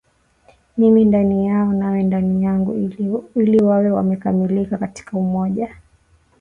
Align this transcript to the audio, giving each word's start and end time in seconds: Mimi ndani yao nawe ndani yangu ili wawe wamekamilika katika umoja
Mimi 0.77 1.05
ndani 1.05 1.45
yao 1.47 1.73
nawe 1.73 2.03
ndani 2.03 2.43
yangu 2.43 2.75
ili 3.35 3.61
wawe 3.63 3.91
wamekamilika 3.91 4.77
katika 4.77 5.17
umoja 5.17 5.75